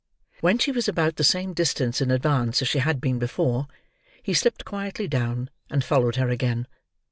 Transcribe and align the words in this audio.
When 0.39 0.57
she 0.57 0.71
was 0.71 0.87
about 0.87 1.17
the 1.17 1.23
same 1.23 1.53
distance 1.53 2.01
in 2.01 2.09
advance 2.09 2.63
as 2.63 2.67
she 2.67 2.79
had 2.79 2.99
been 2.99 3.19
before, 3.19 3.67
he 4.23 4.33
slipped 4.33 4.65
quietly 4.65 5.07
down, 5.07 5.51
and 5.69 5.83
followed 5.83 6.15
her 6.15 6.29
again. 6.29 6.65